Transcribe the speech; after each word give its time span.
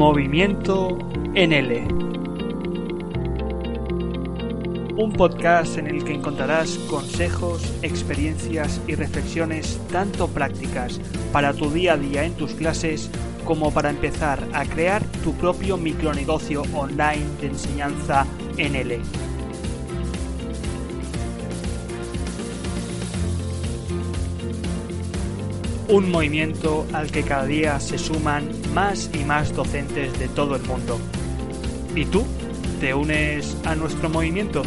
Movimiento 0.00 0.96
NL. 1.34 1.86
Un 4.96 5.12
podcast 5.12 5.76
en 5.76 5.88
el 5.88 6.04
que 6.04 6.14
encontrarás 6.14 6.78
consejos, 6.88 7.70
experiencias 7.82 8.80
y 8.86 8.94
reflexiones 8.94 9.78
tanto 9.92 10.28
prácticas 10.28 10.98
para 11.34 11.52
tu 11.52 11.70
día 11.70 11.92
a 11.92 11.96
día 11.98 12.24
en 12.24 12.32
tus 12.32 12.54
clases 12.54 13.10
como 13.44 13.74
para 13.74 13.90
empezar 13.90 14.42
a 14.54 14.64
crear 14.64 15.04
tu 15.22 15.34
propio 15.34 15.76
micronegocio 15.76 16.62
online 16.72 17.26
de 17.42 17.48
enseñanza 17.48 18.26
NL. 18.56 19.02
un 25.90 26.08
movimiento 26.08 26.86
al 26.92 27.10
que 27.10 27.24
cada 27.24 27.46
día 27.46 27.80
se 27.80 27.98
suman 27.98 28.59
más 28.74 29.10
y 29.14 29.24
más 29.24 29.54
docentes 29.54 30.18
de 30.18 30.28
todo 30.28 30.54
el 30.56 30.62
mundo. 30.62 30.98
¿Y 31.94 32.04
tú? 32.04 32.24
¿Te 32.80 32.94
unes 32.94 33.56
a 33.64 33.74
nuestro 33.74 34.08
movimiento? 34.08 34.62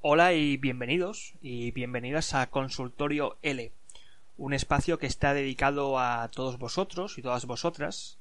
Hola 0.00 0.32
y 0.32 0.56
bienvenidos 0.56 1.34
y 1.42 1.70
bienvenidas 1.72 2.34
a 2.34 2.48
Consultorio 2.48 3.36
L 3.42 3.72
un 4.38 4.54
espacio 4.54 4.98
que 4.98 5.06
está 5.06 5.34
dedicado 5.34 5.98
a 5.98 6.28
todos 6.28 6.58
vosotros 6.58 7.18
y 7.18 7.22
todas 7.22 7.44
vosotras, 7.44 8.17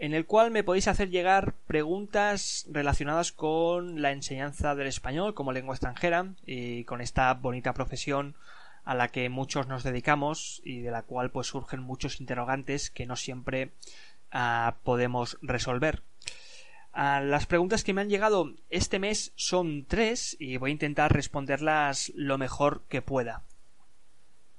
en 0.00 0.14
el 0.14 0.24
cual 0.24 0.50
me 0.50 0.64
podéis 0.64 0.88
hacer 0.88 1.10
llegar 1.10 1.52
preguntas 1.66 2.66
relacionadas 2.70 3.32
con 3.32 4.00
la 4.00 4.12
enseñanza 4.12 4.74
del 4.74 4.86
español 4.86 5.34
como 5.34 5.52
lengua 5.52 5.74
extranjera 5.74 6.32
y 6.46 6.84
con 6.84 7.02
esta 7.02 7.34
bonita 7.34 7.74
profesión 7.74 8.34
a 8.84 8.94
la 8.94 9.08
que 9.08 9.28
muchos 9.28 9.68
nos 9.68 9.82
dedicamos 9.82 10.62
y 10.64 10.80
de 10.80 10.90
la 10.90 11.02
cual 11.02 11.30
pues 11.30 11.48
surgen 11.48 11.80
muchos 11.80 12.18
interrogantes 12.18 12.90
que 12.90 13.04
no 13.04 13.14
siempre 13.14 13.72
ah, 14.32 14.76
podemos 14.84 15.36
resolver. 15.42 16.02
Las 16.94 17.44
preguntas 17.44 17.84
que 17.84 17.92
me 17.92 18.00
han 18.00 18.08
llegado 18.08 18.54
este 18.70 18.98
mes 18.98 19.32
son 19.36 19.84
tres 19.84 20.34
y 20.40 20.56
voy 20.56 20.70
a 20.70 20.72
intentar 20.72 21.12
responderlas 21.12 22.10
lo 22.16 22.38
mejor 22.38 22.84
que 22.88 23.02
pueda. 23.02 23.42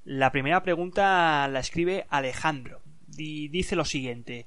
La 0.03 0.31
primera 0.31 0.61
pregunta 0.61 1.47
la 1.47 1.59
escribe 1.59 2.05
Alejandro 2.11 2.81
y 3.17 3.47
dice 3.47 3.75
lo 3.75 3.85
siguiente. 3.85 4.45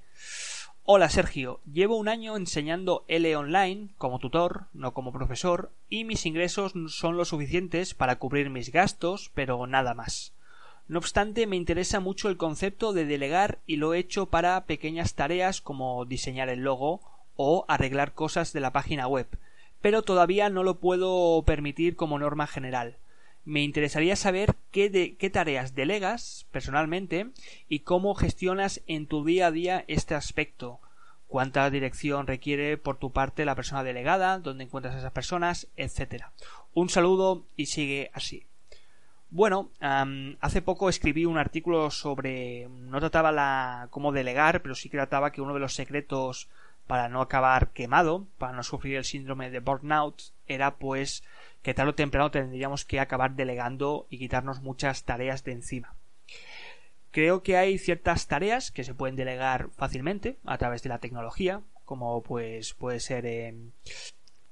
Hola 0.87 1.09
Sergio, 1.09 1.61
llevo 1.73 1.97
un 1.97 2.09
año 2.09 2.37
enseñando 2.37 3.07
L 3.09 3.35
online 3.37 3.89
como 3.97 4.19
tutor, 4.19 4.65
no 4.75 4.93
como 4.93 5.15
profesor, 5.15 5.71
y 5.89 6.05
mis 6.05 6.27
ingresos 6.27 6.75
son 6.89 7.17
lo 7.17 7.25
suficientes 7.25 7.95
para 7.95 8.17
cubrir 8.17 8.51
mis 8.51 8.71
gastos, 8.71 9.31
pero 9.33 9.67
nada 9.67 9.95
más. 9.95 10.35
No 10.87 10.99
obstante, 10.99 11.47
me 11.47 11.57
interesa 11.57 12.01
mucho 12.01 12.29
el 12.29 12.37
concepto 12.37 12.93
de 12.93 13.07
delegar 13.07 13.61
y 13.67 13.77
lo 13.77 13.95
he 13.95 13.99
hecho 13.99 14.27
para 14.27 14.63
pequeñas 14.67 15.15
tareas 15.15 15.63
como 15.63 16.05
diseñar 16.05 16.51
el 16.51 16.61
logo 16.61 17.01
o 17.35 17.65
arreglar 17.67 18.13
cosas 18.13 18.53
de 18.53 18.61
la 18.61 18.71
página 18.71 19.09
web, 19.09 19.27
pero 19.81 20.03
todavía 20.03 20.51
no 20.51 20.65
lo 20.65 20.81
puedo 20.81 21.43
permitir 21.47 21.97
como 21.97 22.19
norma 22.19 22.47
general 22.47 22.99
me 23.45 23.63
interesaría 23.63 24.17
saber 24.17 24.55
qué, 24.71 25.17
qué 25.19 25.31
tareas 25.31 25.75
delegas 25.75 26.47
personalmente 26.51 27.29
y 27.69 27.81
cómo 27.81 28.15
gestionas 28.15 28.81
en 28.87 29.07
tu 29.07 29.25
día 29.25 29.49
a 29.49 29.51
día 29.51 29.85
este 29.87 30.15
aspecto. 30.15 30.81
Cuánta 31.35 31.69
dirección 31.69 32.29
requiere 32.29 32.79
por 32.79 32.97
tu 32.97 33.11
parte 33.11 33.45
la 33.45 33.57
persona 33.57 33.83
delegada, 33.83 34.39
dónde 34.39 34.63
encuentras 34.63 34.95
a 34.95 34.99
esas 34.99 35.11
personas, 35.11 35.67
etcétera. 35.75 36.31
Un 36.75 36.89
saludo 36.89 37.45
y 37.57 37.67
sigue 37.67 38.13
así. 38.15 38.47
Bueno, 39.31 39.73
hace 39.81 40.63
poco 40.63 40.89
escribí 40.89 41.25
un 41.25 41.37
artículo 41.37 41.91
sobre. 41.91 42.69
no 42.69 43.01
trataba 43.01 43.33
la. 43.33 43.89
cómo 43.91 44.13
delegar, 44.13 44.63
pero 44.63 44.77
sí 44.77 44.89
que 44.89 44.97
trataba 44.97 45.33
que 45.33 45.41
uno 45.41 45.55
de 45.55 45.59
los 45.59 45.75
secretos 45.75 46.49
para 46.87 47.09
no 47.09 47.21
acabar 47.21 47.73
quemado, 47.73 48.29
para 48.39 48.53
no 48.53 48.63
sufrir 48.63 48.95
el 48.95 49.05
síndrome 49.05 49.51
de 49.51 49.59
burnout, 49.59 50.23
era 50.47 50.77
pues 50.77 51.25
que 51.63 51.75
tarde 51.75 51.91
o 51.91 51.95
temprano 51.97 52.31
tendríamos 52.31 52.85
que 52.85 53.01
acabar 53.01 53.35
delegando 53.35 54.07
y 54.09 54.19
quitarnos 54.19 54.63
muchas 54.63 55.03
tareas 55.03 55.43
de 55.43 55.51
encima. 55.51 55.97
Creo 57.15 57.45
que 57.45 57.57
hay 57.57 57.79
ciertas 57.79 58.27
tareas 58.27 58.73
que 58.73 58.83
se 58.83 58.93
pueden 58.93 59.15
delegar 59.15 59.69
fácilmente 59.77 60.37
a 60.45 60.59
través 60.59 60.83
de 60.83 60.89
la 60.89 60.99
tecnología, 60.99 61.63
como 61.85 62.25
pues 62.25 62.75
puede 62.75 62.99
ser 62.99 63.25
em, 63.25 63.71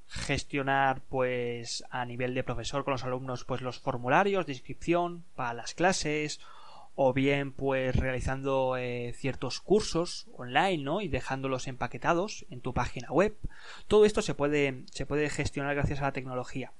gestionar 0.06 1.00
pues 1.08 1.82
a 1.90 2.04
nivel 2.06 2.34
de 2.34 2.44
profesor 2.44 2.84
con 2.84 2.92
los 2.92 3.02
alumnos 3.02 3.44
pues 3.44 3.62
los 3.62 3.80
formularios 3.80 4.46
de 4.46 4.52
inscripción 4.52 5.24
para 5.34 5.54
las 5.54 5.74
clases 5.74 6.38
o 6.94 7.12
bien 7.12 7.50
pues 7.50 7.96
realizando 7.96 8.76
eh, 8.76 9.12
ciertos 9.16 9.60
cursos 9.60 10.28
online 10.36 10.84
¿no? 10.84 11.00
y 11.00 11.08
dejándolos 11.08 11.66
empaquetados 11.66 12.46
en 12.48 12.60
tu 12.60 12.74
página 12.74 13.10
web 13.10 13.34
todo 13.88 14.04
esto 14.04 14.22
se 14.22 14.34
puede 14.34 14.84
se 14.92 15.04
puede 15.04 15.30
gestionar 15.30 15.74
gracias 15.74 15.98
a 15.98 16.04
la 16.04 16.12
tecnología 16.12 16.72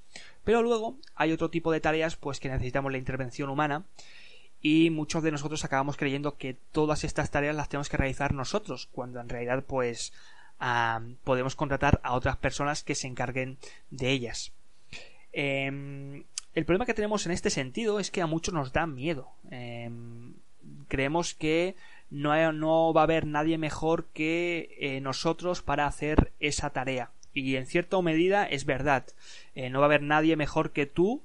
pero 0.44 0.62
luego 0.62 0.96
hay 1.16 1.32
otro 1.32 1.50
tipo 1.50 1.72
de 1.72 1.80
tareas 1.80 2.14
pues 2.14 2.38
que 2.38 2.50
necesitamos 2.50 2.92
la 2.92 2.98
intervención 2.98 3.50
humana 3.50 3.84
y 4.62 4.90
muchos 4.90 5.22
de 5.22 5.32
nosotros 5.32 5.64
acabamos 5.64 5.96
creyendo 5.96 6.36
que 6.36 6.56
todas 6.72 7.04
estas 7.04 7.30
tareas 7.30 7.56
las 7.56 7.68
tenemos 7.68 7.88
que 7.88 7.96
realizar 7.96 8.32
nosotros 8.32 8.88
cuando 8.92 9.20
en 9.20 9.28
realidad 9.28 9.64
pues 9.66 10.12
podemos 11.24 11.56
contratar 11.56 12.00
a 12.04 12.14
otras 12.14 12.36
personas 12.36 12.84
que 12.84 12.94
se 12.94 13.08
encarguen 13.08 13.58
de 13.90 14.10
ellas 14.10 14.52
em, 15.32 16.22
el 16.54 16.64
problema 16.64 16.86
que 16.86 16.94
tenemos 16.94 17.26
en 17.26 17.32
este 17.32 17.50
sentido 17.50 17.98
es 17.98 18.10
que 18.10 18.20
a 18.20 18.26
muchos 18.26 18.52
nos 18.52 18.72
da 18.72 18.86
miedo. 18.86 19.30
Em, 19.50 20.34
creemos 20.88 21.34
que 21.34 21.76
no, 22.10 22.52
no, 22.52 22.92
va 22.92 23.02
a 23.02 23.04
haber 23.04 23.26
nadie 23.26 23.56
mejor 23.56 24.06
que 24.12 24.76
eh, 24.78 25.00
nosotros 25.00 25.62
para 25.62 25.86
hacer 25.86 26.32
esa 26.40 26.70
tarea. 26.70 27.10
Y 27.32 27.56
en 27.56 27.66
cierta 27.66 28.00
medida 28.02 28.44
es 28.44 28.66
verdad. 28.66 29.06
Eh, 29.54 29.70
no 29.70 29.78
va 29.78 29.86
a 29.86 29.88
haber 29.88 30.02
nadie 30.02 30.36
mejor 30.36 30.72
que 30.72 30.84
tú 30.84 31.22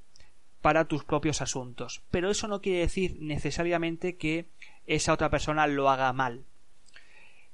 para 0.62 0.86
tus 0.86 1.04
propios 1.04 1.42
asuntos. 1.42 2.02
Pero 2.12 2.30
eso 2.30 2.48
no 2.48 2.62
quiere 2.62 2.80
decir 2.80 3.18
necesariamente 3.20 4.18
que 4.18 4.46
esa 4.86 5.14
otra 5.14 5.30
persona 5.30 5.68
lo 5.68 5.90
haga 5.90 6.12
mal. 6.14 6.44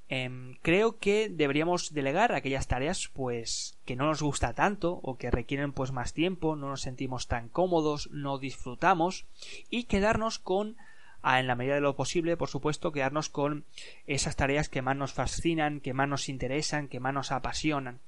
Em, 0.09 0.57
creo 0.61 0.99
que 0.99 1.29
deberíamos 1.29 1.93
delegar 1.93 2.33
aquellas 2.33 2.67
tareas 2.67 3.09
pues 3.13 3.79
que 3.85 3.95
no 3.95 4.05
nos 4.05 4.21
gusta 4.21 4.53
tanto 4.53 4.99
o 5.01 5.17
que 5.17 5.31
requieren 5.31 5.71
pues 5.71 5.91
más 5.91 6.13
tiempo, 6.13 6.55
no 6.55 6.69
nos 6.69 6.81
sentimos 6.81 7.27
tan 7.27 7.49
cómodos, 7.49 8.09
no 8.11 8.37
disfrutamos 8.37 9.25
y 9.69 9.85
quedarnos 9.85 10.39
con 10.39 10.75
en 11.23 11.47
la 11.47 11.55
medida 11.55 11.75
de 11.75 11.81
lo 11.81 11.95
posible, 11.95 12.35
por 12.35 12.49
supuesto, 12.49 12.91
quedarnos 12.91 13.29
con 13.29 13.63
esas 14.07 14.35
tareas 14.35 14.67
que 14.67 14.81
más 14.81 14.97
nos 14.97 15.13
fascinan, 15.13 15.79
que 15.79 15.93
más 15.93 16.09
nos 16.09 16.27
interesan, 16.27 16.89
que 16.89 16.99
más 16.99 17.13
nos 17.13 17.31
apasionan. 17.31 18.01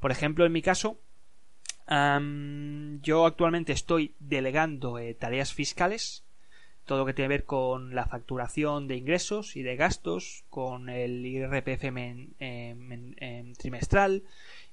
Por 0.00 0.10
ejemplo, 0.10 0.46
en 0.46 0.52
mi 0.52 0.62
caso, 0.62 0.98
yo 1.88 3.26
actualmente 3.26 3.72
estoy 3.72 4.14
delegando 4.20 4.98
eh, 4.98 5.14
tareas 5.14 5.52
fiscales 5.52 6.24
todo 6.84 6.98
lo 6.98 7.06
que 7.06 7.14
tiene 7.14 7.28
que 7.28 7.38
ver 7.38 7.44
con 7.44 7.94
la 7.94 8.06
facturación 8.06 8.88
de 8.88 8.96
ingresos 8.96 9.56
y 9.56 9.62
de 9.62 9.76
gastos, 9.76 10.44
con 10.50 10.88
el 10.88 11.24
IRPF 11.24 11.84
trimestral 13.58 14.22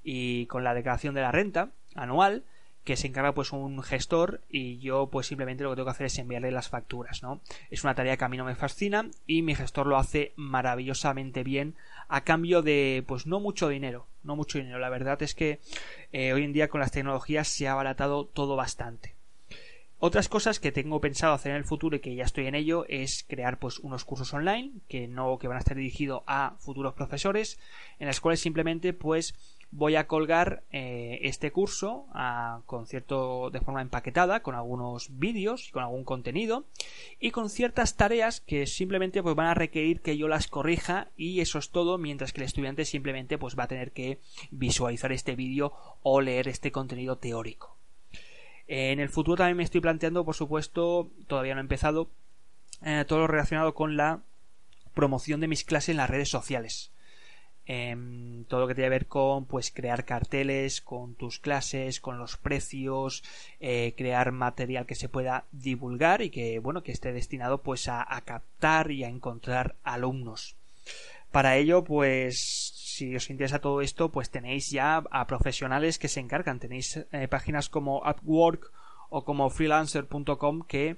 y 0.04 0.46
con 0.48 0.64
la 0.64 0.74
declaración 0.74 1.14
de 1.14 1.22
la 1.22 1.32
renta 1.32 1.70
anual 1.96 2.44
que 2.84 2.96
se 2.96 3.08
encarga 3.08 3.34
pues 3.34 3.52
un 3.52 3.84
gestor 3.84 4.42
y 4.50 4.80
yo 4.80 5.10
pues 5.12 5.28
simplemente 5.28 5.64
lo 5.64 5.70
que 5.70 5.76
tengo 5.76 5.86
que 5.86 5.92
hacer 5.92 6.08
es 6.08 6.18
enviarle 6.18 6.50
las 6.50 6.70
facturas, 6.70 7.22
¿no? 7.22 7.42
Es 7.70 7.84
una 7.84 7.94
tarea 7.94 8.18
que 8.18 8.26
a 8.26 8.30
mí 8.30 8.38
no 8.38 8.46
me 8.46 8.56
fascina 8.56 9.10
y 9.28 9.44
mi 9.44 9.54
gestor 9.54 9.86
lo 9.86 9.98
hace 9.98 10.34
maravillosamente 10.36 11.44
bien 11.44 11.76
a 12.08 12.24
cambio 12.24 12.64
de 12.64 13.04
pues 13.06 13.28
no 13.28 13.40
mucho 13.40 13.70
dinero, 13.70 14.08
no 14.24 14.36
mucho 14.36 14.58
dinero. 14.58 14.80
La 14.80 14.90
verdad 14.90 15.22
es 15.22 15.36
que 15.36 15.60
eh, 16.12 16.34
hoy 16.34 16.44
en 16.44 16.54
día 16.54 16.70
con 16.70 16.80
las 16.80 16.92
tecnologías 16.92 17.48
se 17.48 17.68
ha 17.68 17.74
abaratado 17.74 18.26
todo 18.26 18.56
bastante. 18.56 19.16
Otras 20.02 20.30
cosas 20.30 20.62
que 20.62 20.72
tengo 20.72 21.02
pensado 21.02 21.34
hacer 21.34 21.52
en 21.52 21.58
el 21.58 21.66
futuro 21.66 21.98
y 21.98 22.00
que 22.00 22.16
ya 22.16 22.24
estoy 22.24 22.48
en 22.48 22.56
ello 22.56 22.86
es 22.88 23.26
crear 23.28 23.60
pues 23.60 23.80
unos 23.80 24.06
cursos 24.06 24.34
online 24.34 24.72
que 24.88 25.10
no 25.10 25.38
que 25.38 25.50
van 25.50 25.58
a 25.58 25.60
estar 25.60 25.76
dirigidos 25.76 26.22
a 26.26 26.56
futuros 26.60 26.94
profesores 26.94 27.60
en 28.00 28.08
las 28.08 28.22
cuales 28.22 28.40
simplemente 28.40 28.94
pues 28.94 29.36
voy 29.72 29.96
a 29.96 30.08
colgar 30.08 30.64
eh, 30.72 31.20
este 31.24 31.52
curso 31.52 32.08
a, 32.14 32.62
con 32.66 32.88
cierto 32.88 33.50
de 33.52 33.62
forma 33.62 33.82
empaquetada 33.82 34.42
con 34.42 34.56
algunos 34.56 35.20
vídeos 35.20 35.68
y 35.68 35.72
con 35.72 35.84
algún 35.84 36.04
contenido 36.04 36.66
y 37.20 37.32
con 37.32 37.50
ciertas 37.50 37.96
tareas 37.96 38.42
que 38.42 38.66
simplemente 38.66 39.22
pues 39.22 39.36
van 39.36 39.48
a 39.48 39.54
requerir 39.54 40.02
que 40.02 40.18
yo 40.18 40.28
las 40.28 40.48
corrija 40.48 41.10
y 41.18 41.42
eso 41.42 41.60
es 41.60 41.70
todo 41.70 41.98
mientras 41.98 42.34
que 42.34 42.42
el 42.42 42.46
estudiante 42.46 42.86
simplemente 42.86 43.38
pues 43.38 43.58
va 43.58 43.64
a 43.64 43.68
tener 43.68 43.92
que 43.92 44.20
visualizar 44.52 45.12
este 45.12 45.36
vídeo 45.36 45.74
o 46.02 46.22
leer 46.22 46.48
este 46.48 46.72
contenido 46.72 47.18
teórico 47.18 47.80
en 48.70 49.00
el 49.00 49.10
futuro 49.10 49.36
también 49.36 49.58
me 49.58 49.64
estoy 49.64 49.82
planteando, 49.82 50.24
por 50.24 50.36
supuesto, 50.36 51.10
todavía 51.26 51.56
no 51.56 51.60
he 51.60 51.64
empezado, 51.64 52.08
eh, 52.84 53.04
todo 53.08 53.20
lo 53.20 53.28
relacionado 53.28 53.74
con 53.74 53.98
la 53.98 54.22
promoción 54.94 55.40
de 55.40 55.48
mis 55.48 55.64
clases 55.64 55.90
en 55.90 55.98
las 55.98 56.10
redes 56.10 56.30
sociales. 56.30 56.92
Em, 57.72 58.46
todo 58.46 58.62
lo 58.62 58.68
que 58.68 58.74
tiene 58.74 58.88
que 58.88 58.96
ver 58.96 59.06
con 59.06 59.46
pues 59.46 59.70
crear 59.70 60.04
carteles 60.04 60.82
con 60.82 61.14
tus 61.14 61.38
clases 61.38 62.00
con 62.00 62.18
los 62.18 62.36
precios 62.36 63.24
eh, 63.60 63.94
crear 63.96 64.32
material 64.32 64.88
que 64.88 64.96
se 64.96 65.08
pueda 65.08 65.46
divulgar 65.52 66.24
y 66.24 66.32
que 66.32 66.58
bueno 66.58 66.82
que 66.82 66.92
esté 66.92 67.14
destinado 67.14 67.60
pues 67.60 67.88
a, 67.88 68.08
captar 68.26 68.90
y 68.90 69.04
a 69.04 69.08
encontrar 69.08 69.76
alumnos. 69.84 70.56
Para 71.32 71.58
ello 71.58 71.84
pues 71.84 72.74
si 72.74 73.16
os 73.16 73.30
interesa 73.30 73.60
todo 73.60 73.82
esto 73.82 74.10
pues 74.10 74.32
tenéis 74.32 74.72
ya 74.72 75.04
a 75.12 75.28
profesionales 75.28 76.00
que 76.00 76.08
se 76.08 76.22
encargan. 76.22 76.60
Tenéis 76.60 77.06
eh, 77.12 77.28
páginas 77.28 77.70
como 77.70 78.00
Upwork 78.00 78.72
o 79.10 79.24
como 79.24 79.48
freelancer.com 79.52 80.64
que 80.64 80.98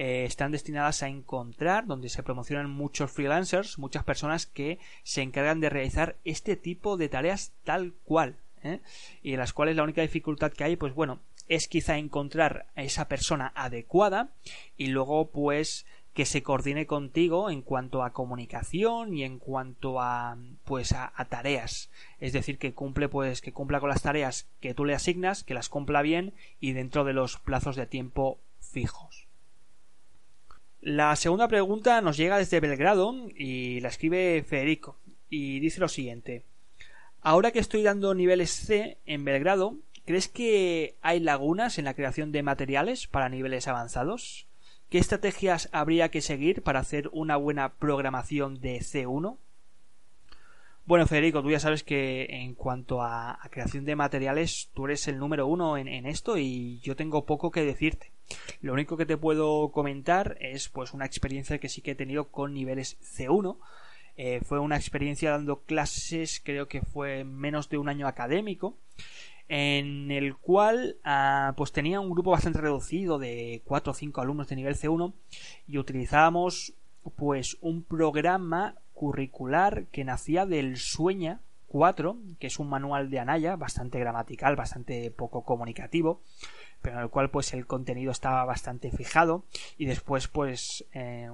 eh, 0.00 0.24
están 0.24 0.52
destinadas 0.52 1.02
a 1.02 1.08
encontrar, 1.08 1.84
donde 1.84 2.08
se 2.08 2.22
promocionan 2.22 2.70
muchos 2.70 3.10
freelancers, 3.10 3.78
muchas 3.80 4.04
personas 4.04 4.46
que 4.46 4.78
se 5.02 5.22
encargan 5.22 5.58
de 5.58 5.70
realizar 5.70 6.14
este 6.24 6.54
tipo 6.54 6.96
de 6.96 7.08
tareas 7.08 7.52
tal 7.64 7.94
cual. 8.04 8.36
¿eh? 8.62 8.78
Y 9.24 9.32
en 9.32 9.40
las 9.40 9.52
cuales 9.52 9.74
la 9.74 9.82
única 9.82 10.00
dificultad 10.00 10.52
que 10.52 10.62
hay, 10.62 10.76
pues 10.76 10.94
bueno, 10.94 11.18
es 11.48 11.66
quizá 11.66 11.98
encontrar 11.98 12.68
a 12.76 12.84
esa 12.84 13.08
persona 13.08 13.52
adecuada 13.56 14.30
y 14.76 14.86
luego 14.86 15.32
pues 15.32 15.84
que 16.14 16.26
se 16.26 16.44
coordine 16.44 16.86
contigo 16.86 17.50
en 17.50 17.62
cuanto 17.62 18.04
a 18.04 18.12
comunicación 18.12 19.14
y 19.14 19.24
en 19.24 19.40
cuanto 19.40 20.00
a 20.00 20.38
pues 20.64 20.92
a, 20.92 21.12
a, 21.16 21.24
tareas 21.24 21.90
es 22.20 22.32
decir 22.32 22.58
que 22.58 22.74
cumple 22.74 23.08
pues 23.08 23.40
que 23.40 23.52
cumpla 23.52 23.80
con 23.80 23.88
las 23.88 24.02
tareas 24.02 24.48
que 24.60 24.74
tú 24.74 24.84
le 24.84 24.94
asignas 24.94 25.44
que 25.44 25.54
las 25.54 25.68
cumpla 25.68 26.02
bien 26.02 26.34
y 26.60 26.72
dentro 26.72 27.04
de 27.04 27.12
los 27.12 27.38
plazos 27.38 27.76
de 27.76 27.86
tiempo 27.86 28.40
fijos 28.58 29.27
la 30.88 31.14
segunda 31.16 31.48
pregunta 31.48 32.00
nos 32.00 32.16
llega 32.16 32.38
desde 32.38 32.60
Belgrado 32.60 33.14
y 33.36 33.78
la 33.80 33.88
escribe 33.88 34.42
Federico 34.42 34.96
y 35.28 35.60
dice 35.60 35.80
lo 35.80 35.88
siguiente. 35.88 36.44
Ahora 37.20 37.50
que 37.50 37.58
estoy 37.58 37.82
dando 37.82 38.14
niveles 38.14 38.50
C 38.50 38.96
en 39.04 39.22
Belgrado, 39.22 39.76
¿crees 40.06 40.28
que 40.28 40.96
hay 41.02 41.20
lagunas 41.20 41.78
en 41.78 41.84
la 41.84 41.92
creación 41.92 42.32
de 42.32 42.42
materiales 42.42 43.06
para 43.06 43.28
niveles 43.28 43.68
avanzados? 43.68 44.46
¿Qué 44.88 44.96
estrategias 44.96 45.68
habría 45.72 46.10
que 46.10 46.22
seguir 46.22 46.62
para 46.62 46.80
hacer 46.80 47.10
una 47.12 47.36
buena 47.36 47.74
programación 47.74 48.58
de 48.58 48.78
C1? 48.78 49.36
Bueno, 50.86 51.06
Federico, 51.06 51.42
tú 51.42 51.50
ya 51.50 51.60
sabes 51.60 51.84
que 51.84 52.28
en 52.30 52.54
cuanto 52.54 53.02
a, 53.02 53.38
creación 53.50 53.84
de 53.84 53.94
materiales, 53.94 54.70
tú 54.72 54.86
eres 54.86 55.06
el 55.06 55.18
número 55.18 55.46
uno 55.46 55.76
en, 55.76 56.06
esto 56.06 56.38
y 56.38 56.80
yo 56.80 56.96
tengo 56.96 57.26
poco 57.26 57.50
que 57.50 57.62
decirte. 57.62 58.10
Lo 58.60 58.72
único 58.72 58.96
que 58.96 59.06
te 59.06 59.16
puedo 59.16 59.70
comentar 59.70 60.36
es 60.40 60.68
pues 60.68 60.92
una 60.92 61.06
experiencia 61.06 61.58
que 61.58 61.68
sí 61.68 61.80
que 61.80 61.92
he 61.92 61.94
tenido 61.94 62.28
con 62.28 62.54
niveles 62.54 62.98
C1. 63.00 63.56
Eh, 64.16 64.40
fue 64.44 64.58
una 64.58 64.76
experiencia 64.76 65.30
dando 65.30 65.60
clases, 65.60 66.40
creo 66.44 66.66
que 66.66 66.82
fue 66.82 67.24
menos 67.24 67.68
de 67.68 67.78
un 67.78 67.88
año 67.88 68.08
académico, 68.08 68.76
en 69.48 70.10
el 70.10 70.36
cual 70.36 70.96
ah, 71.04 71.54
pues 71.56 71.72
tenía 71.72 72.00
un 72.00 72.10
grupo 72.10 72.32
bastante 72.32 72.60
reducido 72.60 73.18
de 73.18 73.62
4 73.64 73.92
o 73.92 73.94
5 73.94 74.20
alumnos 74.20 74.48
de 74.48 74.56
nivel 74.56 74.76
C1 74.76 75.12
y 75.68 75.78
utilizábamos 75.78 76.74
pues 77.16 77.56
un 77.60 77.82
programa 77.84 78.74
curricular 78.92 79.86
que 79.86 80.04
nacía 80.04 80.44
del 80.44 80.76
Sueña 80.76 81.40
4, 81.68 82.16
que 82.40 82.48
es 82.48 82.58
un 82.58 82.68
manual 82.68 83.10
de 83.10 83.20
Anaya, 83.20 83.56
bastante 83.56 84.00
gramatical, 84.00 84.56
bastante 84.56 85.10
poco 85.10 85.44
comunicativo, 85.44 86.20
pero 86.82 86.96
en 86.96 87.02
el 87.02 87.10
cual 87.10 87.30
pues 87.30 87.52
el 87.54 87.66
contenido 87.66 88.12
estaba 88.12 88.44
bastante 88.44 88.90
fijado. 88.90 89.44
Y 89.76 89.86
después 89.86 90.28
pues 90.28 90.84
eh, 90.92 91.30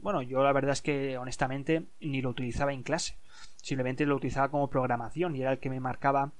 bueno 0.00 0.22
yo 0.22 0.42
la 0.42 0.52
verdad 0.52 0.72
es 0.72 0.82
que 0.82 1.18
honestamente 1.18 1.84
ni 2.00 2.22
lo 2.22 2.30
utilizaba 2.30 2.72
en 2.72 2.82
clase. 2.82 3.16
Simplemente 3.62 4.06
lo 4.06 4.16
utilizaba 4.16 4.50
como 4.50 4.68
programación 4.68 5.36
y 5.36 5.42
era 5.42 5.52
el 5.52 5.58
que 5.58 5.70
me 5.70 5.80
marcaba 5.80 6.32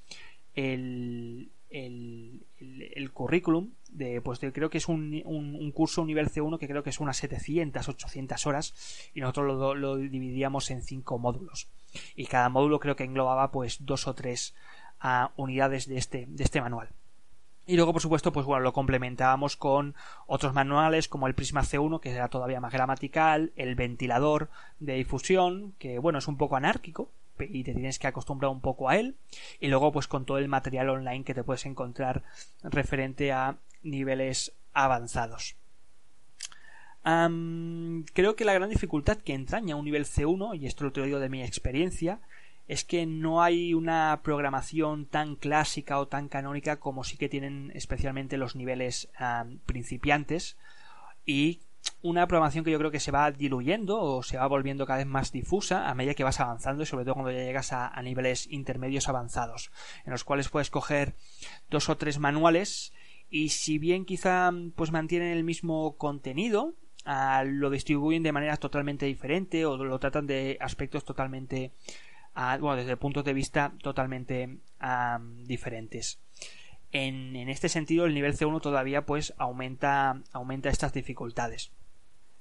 el, 0.54 1.50
el, 1.70 2.44
el, 2.58 3.12
currículum 3.12 3.70
de, 3.90 4.20
pues 4.20 4.38
creo 4.40 4.70
que 4.70 4.78
es 4.78 4.88
un, 4.88 5.22
un, 5.24 5.72
curso 5.72 6.02
un 6.02 6.08
nivel 6.08 6.30
C1 6.30 6.58
que 6.58 6.68
creo 6.68 6.82
que 6.82 6.90
es 6.90 7.00
unas 7.00 7.16
700, 7.16 7.88
800 7.88 8.46
horas 8.46 8.74
y 9.14 9.20
nosotros 9.20 9.46
lo, 9.46 9.74
lo, 9.74 9.96
dividíamos 9.96 10.70
en 10.70 10.82
cinco 10.82 11.18
módulos. 11.18 11.68
Y 12.14 12.26
cada 12.26 12.48
módulo 12.48 12.80
creo 12.80 12.96
que 12.96 13.04
englobaba 13.04 13.50
pues 13.50 13.84
dos 13.84 14.06
o 14.06 14.14
tres 14.14 14.54
uh, 15.02 15.28
unidades 15.36 15.86
de 15.86 15.98
este, 15.98 16.26
de 16.28 16.44
este 16.44 16.60
manual. 16.60 16.88
Y 17.66 17.76
luego, 17.76 17.92
por 17.92 18.02
supuesto, 18.02 18.32
pues 18.32 18.44
bueno, 18.44 18.62
lo 18.62 18.72
complementábamos 18.72 19.56
con 19.56 19.94
otros 20.26 20.52
manuales 20.52 21.08
como 21.08 21.28
el 21.28 21.34
Prisma 21.34 21.62
C1, 21.62 22.00
que 22.00 22.10
era 22.10 22.28
todavía 22.28 22.60
más 22.60 22.72
gramatical, 22.72 23.52
el 23.56 23.76
ventilador 23.76 24.50
de 24.80 24.94
difusión, 24.94 25.74
que 25.78 25.98
bueno, 25.98 26.18
es 26.18 26.26
un 26.26 26.36
poco 26.36 26.56
anárquico, 26.56 27.08
y 27.38 27.64
te 27.64 27.72
tienes 27.72 27.98
que 27.98 28.06
acostumbrar 28.06 28.50
un 28.50 28.60
poco 28.60 28.88
a 28.88 28.96
él. 28.96 29.16
Y 29.60 29.68
luego 29.68 29.92
pues 29.92 30.08
con 30.08 30.24
todo 30.24 30.38
el 30.38 30.48
material 30.48 30.88
online 30.90 31.24
que 31.24 31.34
te 31.34 31.44
puedes 31.44 31.66
encontrar 31.66 32.22
referente 32.62 33.32
a 33.32 33.56
niveles 33.82 34.52
avanzados. 34.72 35.56
Creo 37.04 38.36
que 38.36 38.44
la 38.44 38.54
gran 38.54 38.70
dificultad 38.70 39.18
que 39.18 39.34
entraña 39.34 39.76
un 39.76 39.84
nivel 39.84 40.04
C1 40.04 40.56
y 40.60 40.66
esto 40.66 40.84
lo 40.84 40.92
te 40.92 41.02
digo 41.02 41.18
de 41.18 41.28
mi 41.28 41.42
experiencia 41.42 42.20
es 42.68 42.84
que 42.84 43.06
no 43.06 43.42
hay 43.42 43.74
una 43.74 44.20
programación 44.22 45.06
tan 45.06 45.36
clásica 45.36 45.98
o 45.98 46.08
tan 46.08 46.28
canónica 46.28 46.78
como 46.78 47.04
sí 47.04 47.16
que 47.16 47.28
tienen 47.28 47.72
especialmente 47.74 48.36
los 48.36 48.56
niveles 48.56 49.10
principiantes. 49.66 50.56
Y 51.24 51.60
una 52.02 52.26
programación 52.26 52.64
que 52.64 52.70
yo 52.70 52.78
creo 52.78 52.90
que 52.90 53.00
se 53.00 53.10
va 53.10 53.30
diluyendo 53.30 54.00
o 54.00 54.22
se 54.22 54.36
va 54.36 54.46
volviendo 54.46 54.86
cada 54.86 54.98
vez 54.98 55.06
más 55.06 55.32
difusa 55.32 55.88
a 55.88 55.94
medida 55.94 56.14
que 56.14 56.24
vas 56.24 56.40
avanzando 56.40 56.82
y 56.82 56.86
sobre 56.86 57.04
todo 57.04 57.14
cuando 57.14 57.32
ya 57.32 57.44
llegas 57.44 57.72
a, 57.72 58.00
niveles 58.02 58.46
intermedios 58.50 59.08
avanzados 59.08 59.70
en 60.04 60.12
los 60.12 60.24
cuales 60.24 60.48
puedes 60.48 60.70
coger 60.70 61.14
dos 61.70 61.88
o 61.88 61.96
tres 61.96 62.18
manuales 62.18 62.92
y 63.30 63.50
si 63.50 63.78
bien 63.78 64.04
quizá 64.04 64.50
pues 64.74 64.90
mantienen 64.90 65.36
el 65.36 65.44
mismo 65.44 65.96
contenido 65.96 66.74
ah, 67.04 67.44
lo 67.46 67.70
distribuyen 67.70 68.22
de 68.22 68.32
manera 68.32 68.56
totalmente 68.56 69.06
diferente 69.06 69.64
o 69.64 69.76
lo 69.76 69.98
tratan 69.98 70.26
de 70.26 70.58
aspectos 70.60 71.04
totalmente 71.04 71.72
bueno 72.34 72.76
desde 72.76 72.96
puntos 72.96 73.24
de 73.24 73.34
vista 73.34 73.72
totalmente 73.82 74.58
diferentes 75.44 76.18
en, 76.92 77.48
este 77.48 77.68
sentido 77.68 78.04
el 78.04 78.14
nivel 78.14 78.36
C1 78.36 78.60
todavía 78.60 79.04
pues 79.04 79.34
aumenta, 79.38 80.20
aumenta 80.32 80.68
estas 80.68 80.92
dificultades. 80.92 81.72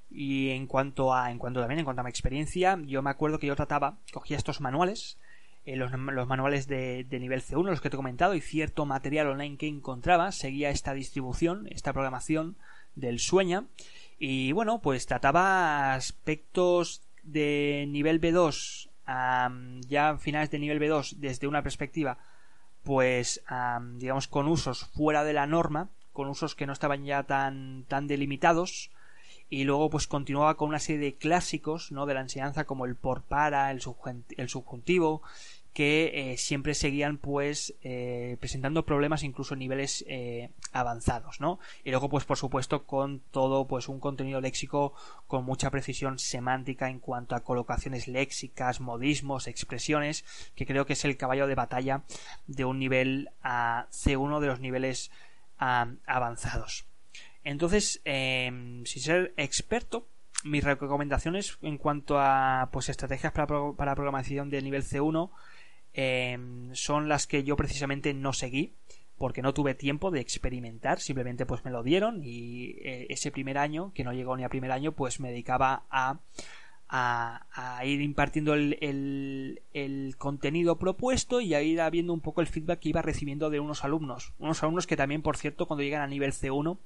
Y 0.10 0.50
en 0.50 0.68
cuanto 0.68 1.14
a, 1.14 1.32
en 1.32 1.38
cuanto 1.40 1.62
también, 1.62 1.80
en 1.80 1.86
cuanto 1.86 2.02
a 2.02 2.04
mi 2.04 2.10
experiencia, 2.10 2.78
yo 2.86 3.02
me 3.02 3.10
acuerdo 3.10 3.40
que 3.40 3.48
yo 3.48 3.56
trataba, 3.56 3.98
cogía 4.12 4.36
estos 4.36 4.60
manuales, 4.60 5.18
eh, 5.66 5.78
los, 5.78 5.92
manuales 5.94 6.68
de, 6.68 7.06
nivel 7.10 7.42
C1, 7.42 7.64
los 7.64 7.80
que 7.80 7.90
te 7.90 7.96
he 7.96 7.98
comentado, 7.98 8.36
y 8.36 8.42
cierto 8.42 8.86
material 8.86 9.28
online 9.28 9.56
que 9.56 9.68
encontraba, 9.68 10.34
seguía 10.34 10.70
esta 10.70 10.94
distribución, 10.94 11.68
esta 11.72 11.94
programación 11.94 12.58
del 12.96 13.20
sueña, 13.20 13.68
y 14.20 14.52
bueno, 14.52 14.82
pues 14.82 15.06
trataba 15.06 15.94
aspectos 15.94 17.04
de 17.24 17.86
nivel 17.88 18.20
B2, 18.20 18.90
ya 19.06 20.18
finales 20.20 20.52
de 20.52 20.60
nivel 20.60 20.80
B2, 20.80 21.16
desde 21.18 21.48
una 21.48 21.64
perspectiva 21.64 22.18
pues 22.84 23.44
digamos 23.96 24.28
con 24.28 24.48
usos 24.48 24.86
fuera 24.96 25.24
de 25.24 25.34
la 25.34 25.48
norma, 25.48 25.90
con 26.14 26.28
usos 26.28 26.56
que 26.56 26.66
no 26.66 26.74
estaban 26.74 27.06
ya 27.06 27.24
tan, 27.24 27.86
tan 27.88 28.08
delimitados, 28.08 28.92
y 29.50 29.66
luego 29.66 29.90
pues 29.90 30.08
continuaba 30.08 30.56
con 30.56 30.70
una 30.70 30.80
serie 30.80 31.02
de 31.02 31.16
clásicos 31.16 31.92
¿no? 31.92 32.06
de 32.06 32.14
la 32.14 32.22
enseñanza 32.22 32.64
como 32.64 32.86
el 32.86 32.96
por 32.96 33.22
para, 33.22 33.70
el 33.72 33.82
subjuntivo, 33.82 35.22
que 35.74 36.32
eh, 36.34 36.38
siempre 36.38 36.74
seguían 36.74 37.18
pues 37.18 37.76
eh, 37.82 38.36
presentando 38.40 38.86
problemas 38.86 39.24
incluso 39.24 39.54
en 39.54 39.60
niveles 39.60 40.04
eh, 40.08 40.50
avanzados 40.74 41.40
no 41.40 41.60
y 41.84 41.92
luego 41.92 42.10
pues 42.10 42.26
por 42.26 42.38
supuesto 42.38 42.86
con 42.86 43.20
todo 43.32 43.68
pues 43.68 43.88
un 43.88 44.00
contenido 44.00 44.42
léxico 44.42 44.94
con 45.28 45.46
mucha 45.46 45.72
precisión 45.72 46.20
semántica 46.20 46.90
en 46.90 47.00
cuanto 47.00 47.36
a 47.36 47.44
colocaciones 47.44 48.08
léxicas 48.08 48.82
modismos 48.82 49.48
expresiones 49.48 50.26
que 50.56 50.66
creo 50.66 50.86
que 50.86 50.94
es 50.94 51.06
el 51.06 51.16
caballo 51.16 51.48
de 51.48 51.56
batalla 51.56 52.04
de 52.48 52.66
un 52.66 52.78
nivel 52.80 53.30
a 53.42 53.88
C1 53.92 54.40
de 54.40 54.48
los 54.48 54.60
niveles 54.60 55.12
avanzados. 55.58 56.86
Entonces 57.44 58.02
sin 58.04 58.86
ser 58.86 59.34
experto 59.38 60.08
mis 60.44 60.64
recomendaciones 60.64 61.60
en 61.62 61.78
cuanto 61.78 62.20
a 62.20 62.70
pues 62.72 62.90
estrategias 62.90 63.32
para, 63.32 63.48
para 63.74 63.96
programación 63.96 64.50
de 64.50 64.62
nivel 64.64 64.84
C1 64.84 65.30
Em, 65.94 66.74
son 66.74 67.10
las 67.10 67.28
que 67.28 67.44
yo 67.44 67.58
precisamente 67.58 68.14
no 68.14 68.32
seguí 68.32 68.76
porque 69.18 69.44
no 69.44 69.54
tuve 69.54 69.76
tiempo 69.76 70.10
de 70.10 70.20
experimentar, 70.20 71.00
simplemente 71.00 71.46
pues 71.46 71.64
me 71.64 71.70
lo 71.70 71.84
dieron 71.84 72.22
y 72.24 72.72
eh, 72.82 73.06
ese 73.10 73.30
primer 73.30 73.60
año, 73.60 73.92
que 73.94 74.04
no 74.04 74.14
llegó 74.14 74.36
ni 74.36 74.44
a 74.44 74.50
primer 74.50 74.72
año, 74.72 74.94
pues 74.94 75.20
me 75.20 75.30
dedicaba 75.30 75.84
a, 75.92 76.22
a, 76.90 77.86
ir 77.86 78.02
impartiendo 78.02 78.56
el, 78.56 79.62
el, 79.74 80.16
contenido 80.18 80.80
propuesto 80.80 81.40
y 81.40 81.54
a 81.54 81.62
ir 81.62 81.80
viendo 81.92 82.14
un 82.14 82.22
poco 82.22 82.42
el 82.42 82.48
feedback 82.48 82.80
que 82.80 82.90
iba 82.90 83.04
recibiendo 83.04 83.52
de 83.52 83.60
unos 83.60 83.84
alumnos. 83.84 84.34
Unos 84.40 84.64
alumnos 84.64 84.88
que 84.88 84.98
también, 84.98 85.22
por 85.22 85.38
cierto, 85.38 85.68
cuando 85.68 85.84
llegan 85.84 86.02
a 86.02 86.08
nivel 86.08 86.34
C1, 86.34 86.80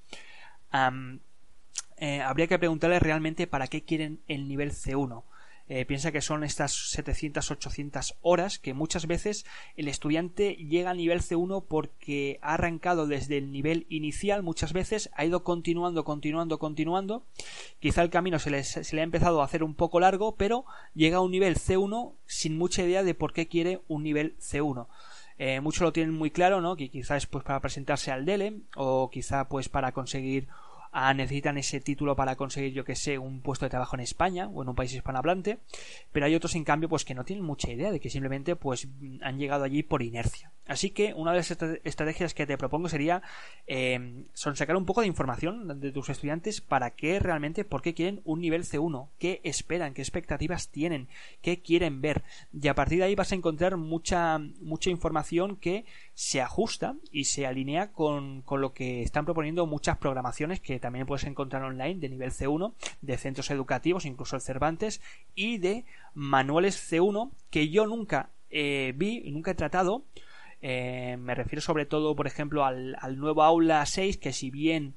eh, 1.97 2.21
habría 2.21 2.47
que 2.47 2.59
preguntarles 2.59 3.01
realmente 3.01 3.47
para 3.47 3.67
qué 3.67 3.83
quieren 3.83 4.19
el 4.27 4.49
nivel 4.49 4.71
C1 4.71 5.23
Eh, 5.67 5.85
piensa 5.85 6.11
que 6.11 6.21
son 6.21 6.43
estas 6.43 6.91
700, 6.91 7.49
800 7.49 8.17
horas 8.21 8.59
que 8.59 8.75
muchas 8.75 9.07
veces 9.07 9.45
el 9.75 9.87
estudiante 9.87 10.53
llega 10.53 10.91
al 10.91 10.97
nivel 10.97 11.21
C1 11.21 11.65
porque 11.67 12.37
ha 12.43 12.53
arrancado 12.53 13.07
desde 13.07 13.37
el 13.37 13.51
nivel 13.51 13.87
inicial, 13.89 14.43
muchas 14.43 14.73
veces 14.73 15.09
ha 15.15 15.25
ido 15.25 15.43
continuando, 15.43 16.03
continuando, 16.03 16.59
continuando. 16.59 17.25
Quizá 17.79 18.03
el 18.03 18.11
camino 18.11 18.37
se 18.37 18.51
le, 18.51 18.63
se 18.63 18.95
le 18.95 19.01
ha 19.01 19.03
empezado 19.05 19.41
a 19.41 19.45
hacer 19.45 19.63
un 19.63 19.73
poco 19.73 19.99
largo, 19.99 20.35
pero 20.35 20.65
llega 20.93 21.17
a 21.17 21.21
un 21.21 21.31
nivel 21.31 21.55
C1 21.55 22.13
sin 22.27 22.57
mucha 22.57 22.83
idea 22.83 23.01
de 23.01 23.15
por 23.15 23.33
qué 23.33 23.47
quiere 23.47 23.81
un 23.87 24.03
nivel 24.03 24.37
C1. 24.37 24.87
Eh, 25.37 25.59
muchos 25.61 25.81
lo 25.81 25.93
tienen 25.93 26.13
muy 26.13 26.31
claro, 26.31 26.61
¿no? 26.61 26.75
Que 26.75 26.89
quizás 26.89 27.25
pues 27.25 27.43
para 27.43 27.59
presentarse 27.59 28.11
al 28.11 28.25
DELE 28.25 28.61
o 28.75 29.09
quizá 29.09 29.49
pues 29.49 29.67
para 29.67 29.91
conseguir 29.91 30.47
Ah, 30.97 31.13
necesitan 31.13 31.57
ese 31.57 31.81
título 31.81 32.15
para 32.15 32.37
conseguir, 32.37 32.71
yo 32.71 32.85
que 32.85 32.95
sé, 32.95 33.17
un 33.17 33.41
puesto 33.41 33.65
de 33.65 33.69
trabajo 33.69 33.97
en 33.97 33.99
España 33.99 34.47
o 34.47 34.63
en 34.63 34.69
un 34.69 34.75
país 34.75 34.93
hispanohablante, 34.93 35.57
pero 36.13 36.25
hay 36.25 36.33
otros, 36.35 36.55
en 36.55 36.63
cambio, 36.63 36.87
pues 36.87 37.03
que 37.03 37.13
no 37.13 37.25
tienen 37.25 37.43
mucha 37.43 37.69
idea 37.69 37.91
de 37.91 37.99
que 37.99 38.09
simplemente 38.09 38.55
pues 38.55 38.87
han 39.21 39.37
llegado 39.37 39.65
allí 39.65 39.83
por 39.83 40.01
inercia. 40.01 40.53
Así 40.67 40.91
que 40.91 41.13
una 41.13 41.31
de 41.31 41.37
las 41.39 41.51
estrategias 41.83 42.33
que 42.33 42.47
te 42.47 42.57
propongo 42.57 42.87
sería 42.87 43.21
eh, 43.67 44.23
son 44.33 44.55
sacar 44.55 44.77
un 44.77 44.85
poco 44.85 45.01
de 45.01 45.07
información 45.07 45.81
de 45.81 45.91
tus 45.91 46.07
estudiantes 46.07 46.61
para 46.61 46.91
qué 46.91 47.19
realmente, 47.19 47.65
por 47.65 47.81
qué 47.81 47.93
quieren 47.93 48.21
un 48.23 48.39
nivel 48.39 48.63
C1, 48.63 49.09
qué 49.19 49.41
esperan, 49.43 49.93
qué 49.93 50.01
expectativas 50.01 50.69
tienen, 50.69 51.09
qué 51.41 51.61
quieren 51.61 51.99
ver. 51.99 52.23
Y 52.53 52.69
a 52.69 52.73
partir 52.73 52.99
de 52.99 53.03
ahí 53.03 53.15
vas 53.15 53.33
a 53.33 53.35
encontrar 53.35 53.75
mucha, 53.75 54.39
mucha 54.61 54.89
información 54.89 55.57
que 55.57 55.83
se 56.15 56.41
ajusta 56.41 56.95
y 57.11 57.25
se 57.25 57.45
alinea 57.45 57.91
con, 57.91 58.41
con 58.41 58.61
lo 58.61 58.73
que 58.73 59.03
están 59.03 59.25
proponiendo 59.25 59.67
muchas 59.67 59.97
programaciones 59.97 60.61
que 60.61 60.79
también 60.79 61.05
puedes 61.05 61.25
encontrar 61.25 61.61
online 61.63 61.99
de 61.99 62.09
nivel 62.09 62.31
C1, 62.31 62.73
de 63.01 63.17
centros 63.17 63.51
educativos, 63.51 64.05
incluso 64.05 64.37
el 64.37 64.41
Cervantes, 64.41 65.01
y 65.35 65.57
de 65.57 65.83
manuales 66.13 66.91
C1 66.91 67.31
que 67.49 67.69
yo 67.69 67.85
nunca 67.85 68.29
eh, 68.49 68.93
vi 68.95 69.29
nunca 69.31 69.51
he 69.51 69.55
tratado. 69.55 70.05
Eh, 70.61 71.17
me 71.19 71.35
refiero 71.35 71.61
sobre 71.61 71.85
todo, 71.85 72.15
por 72.15 72.27
ejemplo, 72.27 72.63
al, 72.63 72.95
nuevo 73.17 73.43
aula 73.43 73.85
6, 73.85 74.17
que 74.17 74.31
si 74.31 74.49
bien 74.49 74.95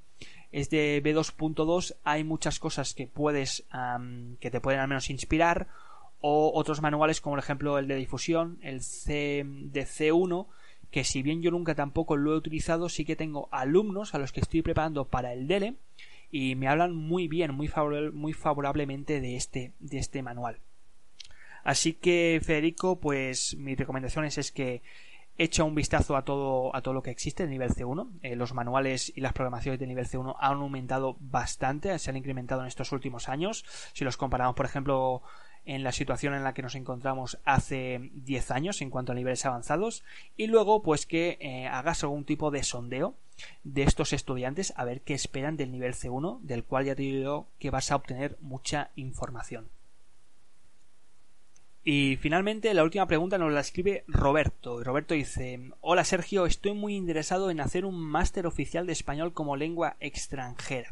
es 0.53 0.71
de 0.71 1.03
B2.2, 1.03 1.97
hay 2.05 2.23
muchas 2.23 2.61
cosas 2.61 2.95
que 2.95 3.09
puedes, 3.09 3.67
que 4.39 4.51
te 4.51 4.61
pueden 4.61 4.81
al 4.81 4.89
menos 4.89 5.11
inspirar, 5.11 5.67
o 6.21 6.53
otros 6.55 6.81
manuales 6.81 7.21
como 7.21 7.33
por 7.33 7.41
ejemplo 7.41 7.79
el 7.79 7.89
de 7.89 7.97
difusión, 7.97 8.59
el 8.63 8.79
de 8.79 9.87
C1, 9.87 10.47
que 10.90 11.04
si 11.04 11.23
bien 11.23 11.42
yo 11.42 11.50
nunca 11.50 11.75
tampoco 11.75 12.16
lo 12.16 12.33
he 12.33 12.37
utilizado, 12.37 12.88
sí 12.88 13.04
que 13.04 13.16
tengo 13.16 13.49
alumnos 13.52 14.14
a 14.14 14.18
los 14.18 14.33
que 14.33 14.40
estoy 14.40 14.62
preparando 14.62 15.07
para 15.07 15.33
el 15.33 15.47
DELE 15.47 15.76
y 16.30 16.54
me 16.57 16.68
hablan 16.68 16.95
muy 16.95 17.28
bien, 17.28 17.54
muy, 17.54 17.71
muy 18.12 18.33
favorablemente 18.33 19.21
de 19.21 19.37
este, 19.37 19.73
de 19.78 19.99
este 19.99 20.23
manual. 20.23 20.61
Así 21.64 21.95
que, 21.95 22.40
Federico, 22.42 23.00
pues 23.00 23.57
mi 23.57 23.75
recomendación 23.75 24.25
es, 24.25 24.52
que 24.52 24.83
echa 25.37 25.64
un 25.64 25.75
vistazo 25.75 26.16
a 26.16 26.25
todo, 26.25 26.75
a 26.75 26.83
todo 26.83 26.95
lo 26.95 27.02
que 27.02 27.11
existe 27.11 27.45
de 27.45 27.50
nivel 27.50 27.71
C1. 27.71 28.21
Eh, 28.23 28.37
los 28.37 28.54
manuales 28.54 29.12
y 29.14 29.21
las 29.21 29.33
programaciones 29.33 29.78
de 29.78 29.87
nivel 29.87 30.07
C1 30.07 30.37
han 30.40 30.54
aumentado 30.54 31.16
bastante, 31.21 31.99
se 31.99 32.11
han 32.11 32.16
incrementado 32.16 32.62
en 32.62 32.68
estos 32.68 32.92
últimos 32.92 33.28
años. 33.28 33.64
Si 33.92 34.04
los 34.04 34.16
comparamos, 34.16 34.54
por 34.57 34.66
ejemplo, 34.66 35.23
en 35.65 35.83
la 35.83 35.93
situación 35.93 36.35
en 36.35 36.45
la 36.45 36.55
que 36.55 36.62
nos 36.62 36.75
encontramos 36.75 37.38
hace 37.45 38.11
10 38.15 38.50
años 38.50 38.81
en 38.81 38.91
cuanto 38.91 39.12
a 39.12 39.15
niveles 39.15 39.45
avanzados 39.47 40.05
y 40.37 40.47
luego 40.47 40.83
pues 40.83 41.07
que 41.07 41.38
eh, 41.41 41.67
hagas 41.67 42.03
algún 42.03 42.25
tipo 42.25 42.50
de 42.50 42.62
sondeo 42.62 43.15
de 43.65 43.83
estos 43.83 44.12
estudiantes 44.12 44.73
a 44.77 44.85
ver 44.85 45.03
qué 45.03 45.15
esperan 45.15 45.57
del 45.57 45.73
nivel 45.73 45.95
C1 45.95 46.41
del 46.41 46.65
cual 46.65 46.87
ya 46.87 46.95
te 46.95 47.03
digo 47.03 47.49
que 47.59 47.71
vas 47.71 47.91
a 47.91 47.97
obtener 47.97 48.37
mucha 48.41 48.91
información. 48.97 49.69
Y 51.85 52.17
finalmente 52.17 52.75
la 52.75 52.83
última 52.83 53.07
pregunta 53.07 53.38
nos 53.38 53.53
la 53.53 53.61
escribe 53.61 54.05
Roberto. 54.09 54.83
Roberto 54.85 55.15
dice 55.15 55.71
Hola 55.81 56.05
Sergio, 56.05 56.45
estoy 56.45 56.75
muy 56.75 56.95
interesado 56.95 57.50
en 57.50 57.61
hacer 57.61 57.85
un 57.85 57.99
máster 57.99 58.47
oficial 58.47 58.87
de 58.87 58.93
español 58.93 59.33
como 59.33 59.57
lengua 59.57 59.97
extranjera 60.00 60.91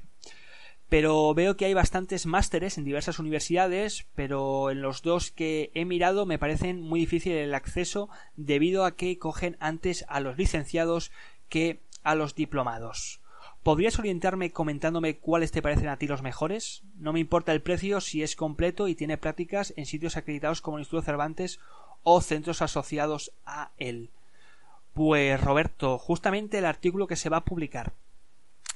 pero 0.89 1.35
veo 1.35 1.57
que 1.57 1.65
hay 1.65 1.75
bastantes 1.75 2.27
másteres 2.27 2.79
en 2.79 2.85
diversas 2.85 3.19
universidades, 3.19 4.07
pero 4.15 4.71
en 4.71 4.83
los 4.83 5.03
dos 5.03 5.33
que 5.33 5.71
he 5.75 5.85
mirado 5.85 6.27
me 6.27 6.39
parecen 6.39 6.81
muy 6.81 7.01
difícil 7.01 7.33
el 7.33 7.55
acceso 7.55 8.09
debido 8.37 8.85
a 8.85 8.95
que 8.95 9.19
cogen 9.19 9.57
antes 9.59 10.05
a 10.09 10.21
los 10.21 10.39
licenciados 10.39 11.11
que 11.49 11.81
a 12.05 12.15
los 12.15 12.35
diplomados. 12.35 13.21
¿Podrías 13.65 13.99
orientarme 13.99 14.53
comentándome 14.53 15.19
cuáles 15.19 15.51
te 15.51 15.61
parecen 15.61 15.89
a 15.89 15.97
ti 15.97 16.07
los 16.07 16.23
mejores? 16.23 16.85
No 16.95 17.13
me 17.13 17.19
importa 17.19 17.53
el 17.53 17.63
precio 17.63 18.01
si 18.01 18.23
es 18.23 18.37
completo 18.37 18.87
y 18.87 18.95
tiene 18.95 19.19
prácticas 19.19 19.75
en 19.77 19.87
sitios 19.87 20.17
acreditados 20.17 20.61
como 20.61 20.77
el 20.77 20.83
Instituto 20.83 21.03
Cervantes 21.03 21.59
o 22.05 22.21
centros 22.21 22.63
asociados 22.63 23.33
a 23.45 23.73
él. 23.79 24.11
Pues 24.95 25.41
Roberto, 25.41 25.99
justamente 25.99 26.59
el 26.59 26.65
artículo 26.65 27.09
que 27.09 27.17
se 27.17 27.29
va 27.29 27.39
a 27.39 27.45
publicar 27.45 27.93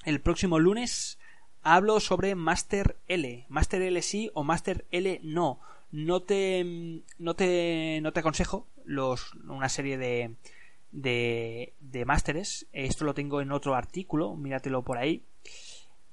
el 0.05 0.21
próximo 0.21 0.59
lunes 0.59 1.20
hablo 1.63 2.01
sobre 2.01 2.35
Master 2.35 2.97
L. 3.09 3.47
Master 3.49 3.83
L 3.83 4.01
sí 4.03 4.31
o 4.35 4.45
Master 4.45 4.87
L 4.91 5.21
no. 5.23 5.61
No 5.93 6.23
te, 6.23 7.03
no 7.19 7.35
te, 7.35 7.99
no 8.01 8.13
te 8.13 8.21
aconsejo 8.21 8.67
los, 8.85 9.35
una 9.49 9.69
serie 9.69 9.99
de, 9.99 10.37
de, 10.93 11.73
de 11.81 12.05
másteres. 12.05 12.67
Esto 12.73 13.05
lo 13.05 13.15
tengo 13.15 13.41
en 13.41 13.51
otro 13.51 13.75
artículo, 13.75 14.37
míratelo 14.37 14.83
por 14.83 14.99
ahí. 14.99 15.25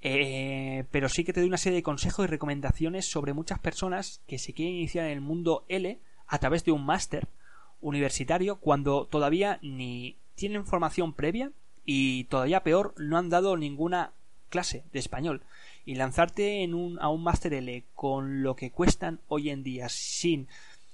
Eh, 0.01 0.85
pero 0.91 1.09
sí 1.09 1.23
que 1.23 1.33
te 1.33 1.41
doy 1.41 1.49
una 1.49 1.57
serie 1.57 1.77
de 1.77 1.83
consejos 1.83 2.25
y 2.25 2.27
recomendaciones 2.27 3.05
sobre 3.09 3.33
muchas 3.33 3.59
personas 3.59 4.21
que 4.27 4.37
se 4.37 4.53
quieren 4.53 4.75
iniciar 4.75 5.05
en 5.05 5.13
el 5.13 5.21
mundo 5.21 5.65
L 5.69 5.99
a 6.27 6.39
través 6.39 6.63
de 6.65 6.71
un 6.71 6.85
máster 6.85 7.27
universitario 7.81 8.57
cuando 8.57 9.05
todavía 9.05 9.59
ni 9.61 10.17
tienen 10.35 10.65
formación 10.65 11.13
previa 11.13 11.51
y 11.85 12.25
todavía 12.25 12.63
peor 12.63 12.93
no 12.97 13.17
han 13.17 13.29
dado 13.29 13.57
ninguna 13.57 14.11
clase 14.49 14.83
de 14.93 14.99
español 14.99 15.41
y 15.85 15.95
lanzarte 15.95 16.63
en 16.63 16.73
un, 16.73 16.99
a 16.99 17.09
un 17.09 17.23
máster 17.23 17.53
L 17.53 17.83
con 17.95 18.43
lo 18.43 18.55
que 18.55 18.71
cuestan 18.71 19.19
hoy 19.27 19.49
en 19.49 19.63
día 19.63 19.89
sin 19.89 20.47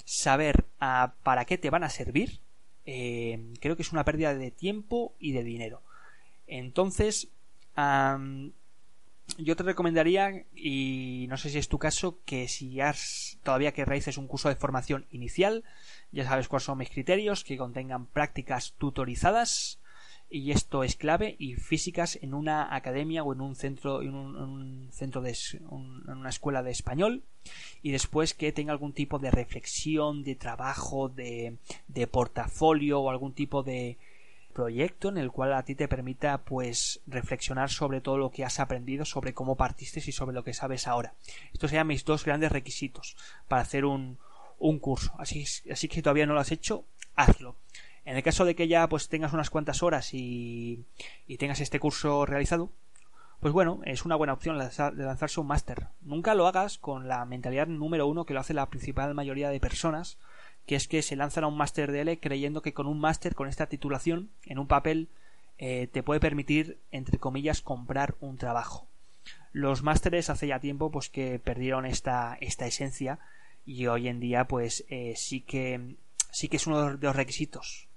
saber 0.06 0.66
a, 0.80 1.14
para 1.24 1.46
qué 1.46 1.58
te 1.58 1.70
van 1.70 1.84
a 1.84 1.90
servir, 1.90 2.40
eh, 2.86 3.40
creo 3.60 3.76
que 3.76 3.82
es 3.82 3.92
una 3.92 4.04
pérdida 4.04 4.36
de 4.36 4.52
tiempo 4.52 5.14
y 5.20 5.32
de 5.32 5.44
dinero. 5.44 5.82
Entonces, 6.48 7.30
yo 9.38 9.56
te 9.56 9.64
recomendaría, 9.64 10.46
y 10.56 11.26
no 11.30 11.38
sé 11.38 11.50
si 11.50 11.58
es 11.58 11.70
tu 11.70 11.80
caso, 11.80 12.20
que 12.26 12.48
si 12.48 12.82
has 12.82 13.40
todavía 13.44 13.72
que 13.72 13.86
realices 13.86 14.18
un 14.18 14.28
curso 14.28 14.50
de 14.50 14.56
formación 14.56 15.06
inicial, 15.10 15.64
ya 16.12 16.26
sabes 16.26 16.48
cuáles 16.48 16.66
son 16.66 16.78
mis 16.78 16.90
criterios, 16.90 17.44
que 17.44 17.58
contengan 17.58 18.06
prácticas 18.06 18.74
tutorizadas, 18.78 19.80
y 20.34 20.50
esto 20.50 20.84
es 20.84 20.96
clave 20.96 21.36
y 21.38 21.54
físicas 21.54 22.18
en 22.24 22.34
una 22.34 22.76
academia 22.76 23.24
o 23.24 23.34
en 23.34 23.42
un 23.42 23.56
centro 23.56 24.02
en 24.02 24.16
un, 24.16 24.90
centro 24.92 25.22
de 25.22 25.38
en 25.54 26.18
una 26.18 26.30
escuela 26.30 26.64
de 26.64 26.72
español 26.72 27.22
y 27.84 27.92
después 27.92 28.34
que 28.34 28.52
tenga 28.52 28.72
algún 28.72 28.94
tipo 28.94 29.20
de 29.20 29.30
reflexión 29.30 30.24
de 30.24 30.34
trabajo 30.34 31.08
de, 31.08 31.58
de 31.88 32.08
portafolio 32.08 33.00
o 33.00 33.12
algún 33.12 33.34
tipo 33.34 33.62
de 33.62 34.00
proyecto 34.54 35.10
en 35.10 35.20
el 35.20 35.32
cual 35.32 35.54
a 35.54 35.64
ti 35.64 35.76
te 35.76 35.88
permita 35.88 36.40
pues 36.40 37.02
reflexionar 37.06 37.70
sobre 37.70 38.02
todo 38.02 38.18
lo 38.18 38.32
que 38.32 38.44
has 38.44 38.60
aprendido 38.60 39.06
sobre 39.06 39.36
cómo 39.36 39.56
partiste 39.56 40.02
y 40.04 40.12
sobre 40.12 40.34
lo 40.34 40.44
que 40.44 40.56
sabes 40.56 40.88
ahora. 40.88 41.14
Estos 41.54 41.70
serían 41.70 41.88
mis 41.88 42.06
dos 42.06 42.26
grandes 42.26 42.52
requisitos 42.52 43.16
para 43.48 43.62
hacer 43.62 43.86
un, 43.86 44.18
un 44.58 44.80
curso. 44.80 45.14
Así, 45.20 45.46
así 45.72 45.88
que 45.88 45.96
si 45.96 46.02
todavía 46.02 46.26
no 46.26 46.34
lo 46.34 46.40
has 46.40 46.52
hecho 46.52 46.86
hazlo 47.16 47.56
en 48.06 48.18
el 48.18 48.24
caso 48.24 48.46
de 48.46 48.56
que 48.56 48.68
ya 48.68 48.88
pues 48.88 49.10
tengas 49.10 49.34
unas 49.34 49.50
cuantas 49.50 49.84
horas 49.84 50.14
y, 50.14 50.86
y 51.28 51.38
tengas 51.38 51.62
este 51.62 51.80
curso 51.80 52.26
realizado, 52.26 52.72
pues 53.44 53.54
bueno, 53.54 53.82
es 53.84 54.06
una 54.06 54.16
buena 54.16 54.32
opción 54.32 54.58
de 54.58 55.04
lanzarse 55.04 55.40
un 55.42 55.48
máster. 55.48 55.88
Nunca 56.02 56.34
lo 56.34 56.48
hagas 56.48 56.78
con 56.78 57.10
la 57.10 57.26
mentalidad 57.26 57.68
número 57.68 58.08
uno 58.08 58.26
que 58.26 58.34
lo 58.34 58.40
hace 58.40 58.54
la 58.54 58.70
principal 58.70 59.14
mayoría 59.14 59.50
de 59.50 59.60
personas, 59.60 60.18
que 60.66 60.76
es 60.76 60.88
que 60.88 61.02
se 61.02 61.18
lanzan 61.18 61.44
a 61.44 61.48
un 61.48 61.58
máster 61.58 61.92
de 61.92 62.02
L 62.02 62.20
creyendo 62.22 62.62
que 62.62 62.74
con 62.74 62.88
un 62.88 63.02
máster, 63.02 63.36
con 63.36 63.50
esta 63.50 63.68
titulación, 63.68 64.30
en 64.46 64.60
un 64.60 64.68
papel, 64.68 65.10
eh, 65.58 65.88
te 65.92 66.04
puede 66.04 66.22
permitir, 66.22 66.80
entre 66.92 67.20
comillas, 67.20 67.62
comprar 67.62 68.16
un 68.22 68.38
trabajo. 68.38 68.88
Los 69.52 69.84
másteres 69.84 70.30
hace 70.30 70.48
ya 70.48 70.60
tiempo 70.60 70.90
pues 70.90 71.10
que 71.10 71.38
perdieron 71.38 71.86
esta, 71.86 72.38
esta 72.40 72.66
esencia 72.66 73.20
y 73.66 73.88
hoy 73.88 74.08
en 74.08 74.22
día 74.22 74.46
pues 74.46 74.86
eh, 74.90 75.16
sí 75.18 75.42
que 75.42 75.96
sí 76.32 76.48
que 76.48 76.58
es 76.58 76.66
uno 76.66 76.96
de 76.96 77.06
los 77.06 77.16
requisitos 77.16 77.88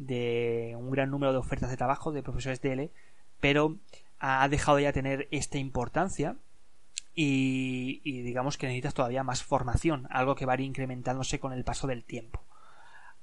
de 0.00 0.74
un 0.78 0.90
gran 0.90 1.10
número 1.10 1.32
de 1.32 1.38
ofertas 1.38 1.70
de 1.70 1.76
trabajo 1.76 2.10
de 2.10 2.22
profesores 2.22 2.60
de 2.62 2.72
L, 2.72 2.90
pero 3.38 3.76
ha 4.18 4.48
dejado 4.48 4.80
ya 4.80 4.92
tener 4.92 5.28
esta 5.30 5.58
importancia 5.58 6.36
y, 7.14 8.00
digamos 8.22 8.56
que 8.56 8.66
necesitas 8.66 8.94
todavía 8.94 9.22
más 9.22 9.42
formación, 9.42 10.06
algo 10.10 10.36
que 10.36 10.46
va 10.46 10.54
a 10.54 10.56
ir 10.56 10.62
incrementándose 10.62 11.38
con 11.38 11.52
el 11.52 11.64
paso 11.64 11.86
del 11.86 12.04
tiempo. 12.04 12.42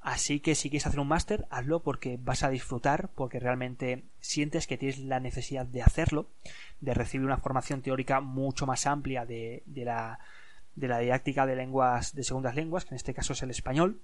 Así 0.01 0.39
que 0.39 0.53
si 0.53 0.69
quieres 0.69 0.85
hacer 0.85 0.99
un 0.99 1.07
máster, 1.07 1.47
hazlo 1.49 1.81
porque 1.81 2.19
vas 2.21 2.43
a 2.43 2.49
disfrutar, 2.49 3.09
porque 3.15 3.39
realmente 3.39 4.03
sientes 4.19 4.67
que 4.67 4.77
tienes 4.77 4.99
la 4.99 5.19
necesidad 5.19 5.65
de 5.65 5.81
hacerlo, 5.81 6.27
de 6.79 6.93
recibir 6.93 7.25
una 7.25 7.37
formación 7.37 7.81
teórica 7.81 8.21
mucho 8.21 8.67
más 8.67 8.85
amplia 8.85 9.25
de, 9.25 9.63
de 9.65 9.83
la 9.83 10.19
de 10.75 10.87
la 10.87 10.99
didáctica 10.99 11.47
de 11.47 11.55
lenguas 11.55 12.13
de 12.13 12.23
segundas 12.23 12.53
lenguas, 12.53 12.85
que 12.85 12.91
en 12.91 12.97
este 12.97 13.15
caso 13.15 13.33
es 13.33 13.41
el 13.41 13.49
español, 13.49 13.99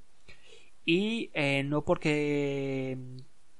y 0.85 1.29
eh, 1.33 1.63
no 1.63 1.83
porque 1.83 2.97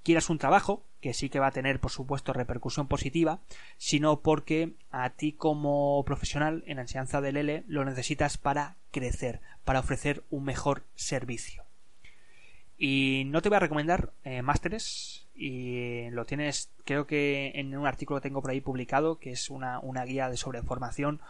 quieras 0.04 0.30
un 0.30 0.38
trabajo, 0.38 0.84
que 1.00 1.14
sí 1.14 1.30
que 1.30 1.40
va 1.40 1.48
a 1.48 1.52
tener, 1.52 1.80
por 1.80 1.92
supuesto, 1.92 2.34
repercusión 2.34 2.88
positiva, 2.88 3.40
sino 3.78 4.22
porque 4.22 4.74
a 4.92 5.10
ti 5.12 5.34
como 5.34 6.04
profesional 6.06 6.64
en 6.66 6.78
la 6.78 6.84
enseñanza 6.84 7.22
del 7.22 7.38
L 7.38 7.64
lo 7.68 7.84
necesitas 7.86 8.38
para 8.38 8.78
crecer, 8.92 9.42
para 9.64 9.80
ofrecer 9.80 10.24
un 10.30 10.46
mejor 10.46 10.84
servicio. 10.96 11.64
Y 12.78 13.24
no 13.28 13.42
te 13.42 13.50
voy 13.50 13.58
a 13.58 13.62
recomendar 13.62 14.12
eh, 14.24 14.42
másteres, 14.42 15.28
y 15.36 16.10
lo 16.12 16.26
tienes, 16.26 16.70
creo 16.86 17.08
que 17.08 17.52
en 17.56 17.76
un 17.78 17.88
artículo 17.88 18.20
que 18.20 18.30
tengo 18.30 18.42
por 18.42 18.52
ahí 18.52 18.62
publicado, 18.62 19.18
que 19.20 19.32
es 19.32 19.50
una, 19.50 19.80
guía 20.06 20.30
de 20.30 20.38
sobreformación, 20.38 21.22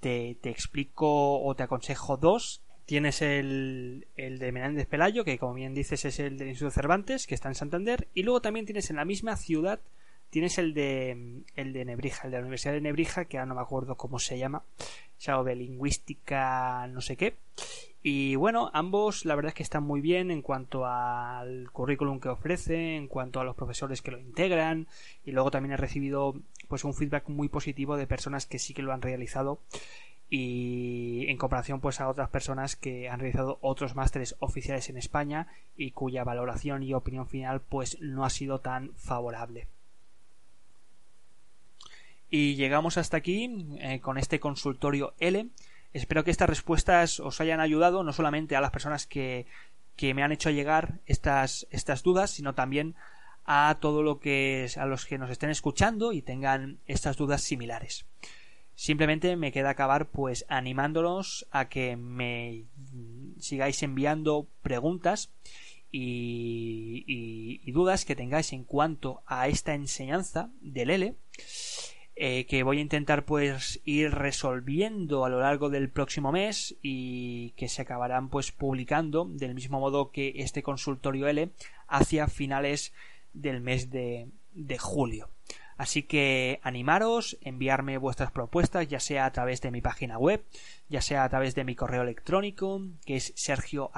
te, 0.00 0.36
te 0.40 0.50
explico 0.50 1.42
o 1.42 1.54
te 1.54 1.62
aconsejo 1.62 2.16
dos 2.16 2.62
Tienes 2.90 3.22
el, 3.22 4.08
el 4.16 4.40
de 4.40 4.50
Menéndez 4.50 4.88
Pelayo, 4.88 5.24
que 5.24 5.38
como 5.38 5.54
bien 5.54 5.74
dices 5.74 6.04
es 6.04 6.18
el 6.18 6.36
del 6.36 6.48
Instituto 6.48 6.72
Cervantes, 6.72 7.28
que 7.28 7.36
está 7.36 7.46
en 7.46 7.54
Santander, 7.54 8.08
y 8.14 8.24
luego 8.24 8.42
también 8.42 8.66
tienes 8.66 8.90
en 8.90 8.96
la 8.96 9.04
misma 9.04 9.36
ciudad, 9.36 9.78
tienes 10.28 10.58
el 10.58 10.74
de 10.74 11.44
el 11.54 11.72
de 11.72 11.84
Nebrija, 11.84 12.22
el 12.24 12.32
de 12.32 12.38
la 12.38 12.40
Universidad 12.40 12.72
de 12.72 12.80
Nebrija, 12.80 13.26
que 13.26 13.38
ahora 13.38 13.46
no 13.46 13.54
me 13.54 13.60
acuerdo 13.60 13.94
cómo 13.94 14.18
se 14.18 14.38
llama, 14.38 14.64
es 15.20 15.44
de 15.44 15.54
lingüística, 15.54 16.88
no 16.88 17.00
sé 17.00 17.16
qué. 17.16 17.36
Y 18.02 18.34
bueno, 18.34 18.72
ambos 18.72 19.24
la 19.24 19.36
verdad 19.36 19.50
es 19.50 19.54
que 19.54 19.62
están 19.62 19.84
muy 19.84 20.00
bien 20.00 20.32
en 20.32 20.42
cuanto 20.42 20.84
al 20.84 21.70
currículum 21.70 22.18
que 22.18 22.30
ofrece, 22.30 22.96
en 22.96 23.06
cuanto 23.06 23.38
a 23.38 23.44
los 23.44 23.54
profesores 23.54 24.02
que 24.02 24.10
lo 24.10 24.18
integran, 24.18 24.88
y 25.24 25.30
luego 25.30 25.52
también 25.52 25.74
he 25.74 25.76
recibido 25.76 26.34
pues 26.66 26.82
un 26.82 26.94
feedback 26.94 27.28
muy 27.28 27.48
positivo 27.48 27.96
de 27.96 28.08
personas 28.08 28.46
que 28.46 28.58
sí 28.58 28.74
que 28.74 28.82
lo 28.82 28.92
han 28.92 29.02
realizado 29.02 29.60
y 30.30 31.26
en 31.28 31.36
comparación 31.36 31.80
pues 31.80 32.00
a 32.00 32.08
otras 32.08 32.30
personas 32.30 32.76
que 32.76 33.08
han 33.08 33.18
realizado 33.18 33.58
otros 33.60 33.96
másteres 33.96 34.36
oficiales 34.38 34.88
en 34.88 34.96
España 34.96 35.48
y 35.76 35.90
cuya 35.90 36.22
valoración 36.22 36.84
y 36.84 36.94
opinión 36.94 37.26
final 37.26 37.60
pues 37.60 38.00
no 38.00 38.24
ha 38.24 38.30
sido 38.30 38.60
tan 38.60 38.94
favorable. 38.94 39.66
Y 42.30 42.54
llegamos 42.54 42.96
hasta 42.96 43.16
aquí 43.16 43.76
eh, 43.80 43.98
con 44.00 44.16
este 44.16 44.38
consultorio 44.38 45.14
L. 45.18 45.48
Espero 45.92 46.22
que 46.22 46.30
estas 46.30 46.48
respuestas 46.48 47.18
os 47.18 47.40
hayan 47.40 47.58
ayudado 47.58 48.04
no 48.04 48.12
solamente 48.12 48.54
a 48.54 48.60
las 48.60 48.70
personas 48.70 49.08
que, 49.08 49.46
que 49.96 50.14
me 50.14 50.22
han 50.22 50.30
hecho 50.30 50.50
llegar 50.50 51.00
estas, 51.06 51.66
estas 51.70 52.04
dudas, 52.04 52.30
sino 52.30 52.54
también 52.54 52.94
a 53.46 53.78
todo 53.80 54.04
lo 54.04 54.20
que 54.20 54.70
a 54.76 54.86
los 54.86 55.06
que 55.06 55.18
nos 55.18 55.28
estén 55.28 55.50
escuchando 55.50 56.12
y 56.12 56.22
tengan 56.22 56.78
estas 56.86 57.16
dudas 57.16 57.42
similares. 57.42 58.06
Simplemente 58.80 59.36
me 59.36 59.52
queda 59.52 59.68
acabar 59.68 60.06
pues 60.06 60.46
animándolos 60.48 61.46
a 61.50 61.68
que 61.68 61.98
me 61.98 62.64
sigáis 63.38 63.82
enviando 63.82 64.46
preguntas 64.62 65.30
y, 65.92 67.60
dudas 67.72 68.06
que 68.06 68.16
tengáis 68.16 68.54
en 68.54 68.64
cuanto 68.64 69.20
a 69.26 69.48
esta 69.48 69.74
enseñanza 69.74 70.48
del 70.62 70.88
L 70.88 71.14
eh, 72.16 72.46
que 72.46 72.62
voy 72.62 72.78
a 72.78 72.80
intentar 72.80 73.26
pues 73.26 73.82
ir 73.84 74.12
resolviendo 74.12 75.26
a 75.26 75.28
lo 75.28 75.40
largo 75.40 75.68
del 75.68 75.90
próximo 75.90 76.32
mes 76.32 76.74
y 76.80 77.50
que 77.58 77.68
se 77.68 77.82
acabarán 77.82 78.30
pues 78.30 78.50
publicando 78.50 79.26
del 79.26 79.54
mismo 79.54 79.78
modo 79.78 80.10
que 80.10 80.32
este 80.36 80.62
consultorio 80.62 81.28
L 81.28 81.50
hacia 81.86 82.28
finales 82.28 82.94
del 83.34 83.60
mes 83.60 83.90
de 83.90 84.30
julio. 84.78 85.28
Así 85.80 86.02
que 86.02 86.60
animaros, 86.62 87.38
enviarme 87.40 87.96
vuestras 87.96 88.30
propuestas, 88.30 88.86
ya 88.86 89.00
sea 89.00 89.24
a 89.24 89.32
través 89.32 89.62
de 89.62 89.70
mi 89.70 89.80
página 89.80 90.18
web, 90.18 90.44
ya 90.90 91.00
sea 91.00 91.24
a 91.24 91.28
través 91.30 91.54
de 91.54 91.64
mi 91.64 91.74
correo 91.74 92.02
electrónico, 92.02 92.82
que 93.06 93.16
es 93.16 93.32
sergio 93.34 93.90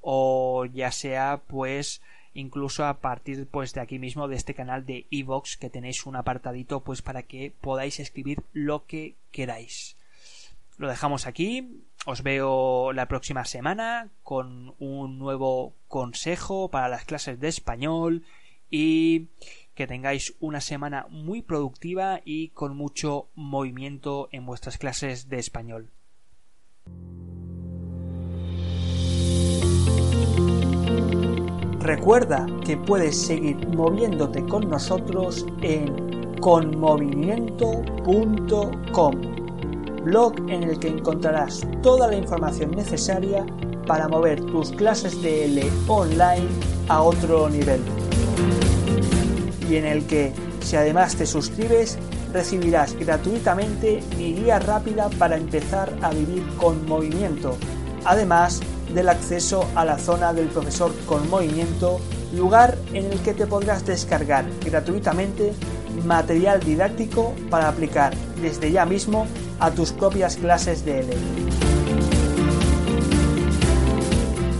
o 0.00 0.64
ya 0.66 0.92
sea 0.92 1.42
pues 1.48 2.00
incluso 2.32 2.86
a 2.86 3.00
partir 3.00 3.48
pues 3.50 3.74
de 3.74 3.80
aquí 3.80 3.98
mismo 3.98 4.28
de 4.28 4.36
este 4.36 4.54
canal 4.54 4.86
de 4.86 5.04
iVox 5.10 5.56
que 5.56 5.68
tenéis 5.68 6.06
un 6.06 6.14
apartadito 6.14 6.78
pues 6.78 7.02
para 7.02 7.24
que 7.24 7.52
podáis 7.60 7.98
escribir 7.98 8.44
lo 8.52 8.86
que 8.86 9.16
queráis. 9.32 9.96
Lo 10.78 10.88
dejamos 10.88 11.26
aquí. 11.26 11.82
Os 12.04 12.24
veo 12.24 12.92
la 12.92 13.06
próxima 13.06 13.44
semana 13.44 14.10
con 14.24 14.74
un 14.80 15.20
nuevo 15.20 15.76
consejo 15.86 16.68
para 16.68 16.88
las 16.88 17.04
clases 17.04 17.38
de 17.38 17.46
español 17.46 18.24
y 18.70 19.28
que 19.74 19.86
tengáis 19.86 20.34
una 20.40 20.60
semana 20.60 21.06
muy 21.10 21.42
productiva 21.42 22.20
y 22.24 22.48
con 22.48 22.76
mucho 22.76 23.28
movimiento 23.36 24.28
en 24.32 24.46
vuestras 24.46 24.78
clases 24.78 25.28
de 25.28 25.38
español. 25.38 25.92
Recuerda 31.78 32.48
que 32.64 32.76
puedes 32.76 33.26
seguir 33.26 33.68
moviéndote 33.68 34.44
con 34.44 34.68
nosotros 34.68 35.46
en 35.62 36.34
conmovimiento.com 36.40 39.31
blog 40.04 40.34
en 40.48 40.64
el 40.64 40.78
que 40.78 40.88
encontrarás 40.88 41.62
toda 41.82 42.08
la 42.08 42.16
información 42.16 42.72
necesaria 42.72 43.44
para 43.86 44.08
mover 44.08 44.40
tus 44.44 44.70
clases 44.72 45.20
de 45.22 45.44
L 45.44 45.64
online 45.88 46.48
a 46.88 47.02
otro 47.02 47.48
nivel. 47.48 47.80
Y 49.68 49.76
en 49.76 49.86
el 49.86 50.06
que, 50.06 50.32
si 50.60 50.76
además 50.76 51.16
te 51.16 51.26
suscribes, 51.26 51.98
recibirás 52.32 52.94
gratuitamente 52.94 54.02
mi 54.16 54.34
guía 54.34 54.58
rápida 54.58 55.08
para 55.18 55.36
empezar 55.36 55.92
a 56.02 56.10
vivir 56.10 56.44
con 56.56 56.86
movimiento, 56.86 57.56
además 58.04 58.60
del 58.94 59.08
acceso 59.08 59.66
a 59.74 59.84
la 59.84 59.98
zona 59.98 60.32
del 60.32 60.48
profesor 60.48 60.92
con 61.06 61.28
movimiento, 61.30 62.00
lugar 62.34 62.76
en 62.92 63.06
el 63.06 63.20
que 63.20 63.34
te 63.34 63.46
podrás 63.46 63.84
descargar 63.86 64.44
gratuitamente 64.64 65.52
material 66.04 66.60
didáctico 66.60 67.34
para 67.50 67.68
aplicar 67.68 68.14
desde 68.40 68.72
ya 68.72 68.84
mismo 68.86 69.26
a 69.62 69.70
tus 69.70 69.92
propias 69.92 70.36
clases 70.36 70.84
de 70.84 71.00
L. 71.00 71.14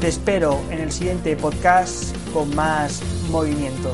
Te 0.01 0.07
espero 0.07 0.61
en 0.71 0.79
el 0.79 0.93
siguiente 0.93 1.35
podcast 1.35 2.17
con 2.33 2.55
más 2.55 3.03
movimiento. 3.29 3.93